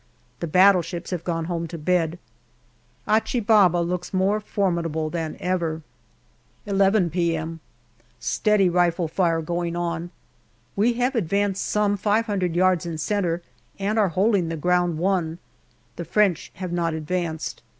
The 0.39 0.47
battleships 0.47 1.11
have 1.11 1.23
gone 1.23 1.45
home 1.45 1.67
to 1.67 1.77
bed. 1.77 2.17
Achi 3.07 3.39
Baba 3.39 3.77
looks 3.77 4.11
more 4.15 4.39
formidable 4.39 5.11
than 5.11 5.37
ever. 5.39 5.83
11 6.65 7.11
p.m. 7.11 7.59
Steady 8.19 8.67
rifle 8.67 9.07
fire 9.07 9.43
going 9.43 9.75
on. 9.75 10.09
We 10.75 10.93
have 10.93 11.13
advanced 11.13 11.63
some 11.67 11.97
five 11.97 12.25
hundred 12.25 12.55
yards 12.55 12.87
in 12.87 12.97
centre, 12.97 13.43
and 13.77 13.99
are 13.99 14.09
holding 14.09 14.49
the 14.49 14.57
ground 14.57 14.97
won. 14.97 15.37
The 15.97 16.05
French 16.05 16.49
have 16.55 16.71
not 16.71 16.95
advanced. 16.95 17.61